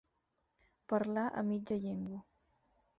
Parlar 0.89 1.27
a 1.39 1.41
mitja 1.53 1.81
llengua. 1.85 2.19